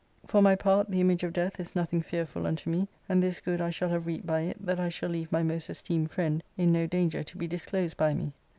For 0.25 0.41
my 0.41 0.55
part, 0.55 0.89
the 0.89 0.99
image 0.99 1.23
of 1.23 1.31
death 1.31 1.59
is 1.59 1.75
nothing 1.75 2.01
fearful 2.01 2.47
unto 2.47 2.71
me; 2.71 2.87
and 3.07 3.21
this 3.21 3.39
good 3.39 3.61
I 3.61 3.69
shall 3.69 3.89
have 3.89 4.07
reaped 4.07 4.25
by 4.25 4.39
it, 4.39 4.57
that 4.65 4.79
I 4.79 4.89
shall 4.89 5.09
leave 5.11 5.31
my 5.31 5.43
most 5.43 5.69
esteemed 5.69 6.09
friend 6.09 6.41
in 6.57 6.71
no 6.71 6.87
danger 6.87 7.21
to 7.21 7.37
be 7.37 7.45
disclosed 7.47 7.97
by 7.97 8.15
me." 8.15 8.33